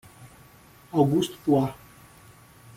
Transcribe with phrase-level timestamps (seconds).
[0.91, 1.77] Augusto Pua